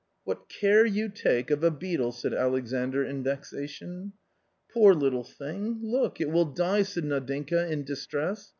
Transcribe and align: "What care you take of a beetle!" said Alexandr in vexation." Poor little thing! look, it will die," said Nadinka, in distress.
"What 0.23 0.49
care 0.49 0.83
you 0.83 1.09
take 1.09 1.51
of 1.51 1.63
a 1.63 1.69
beetle!" 1.69 2.11
said 2.13 2.33
Alexandr 2.33 3.03
in 3.05 3.21
vexation." 3.21 4.13
Poor 4.73 4.95
little 4.95 5.23
thing! 5.23 5.77
look, 5.79 6.19
it 6.19 6.31
will 6.31 6.45
die," 6.45 6.81
said 6.81 7.03
Nadinka, 7.03 7.69
in 7.69 7.83
distress. 7.83 8.49